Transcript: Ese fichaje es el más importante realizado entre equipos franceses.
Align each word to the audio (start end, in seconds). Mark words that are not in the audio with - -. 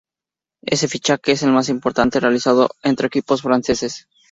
Ese 0.63 0.87
fichaje 0.87 1.33
es 1.33 1.43
el 1.43 1.51
más 1.51 1.69
importante 1.69 2.19
realizado 2.19 2.71
entre 2.81 3.05
equipos 3.05 3.43
franceses. 3.43 4.07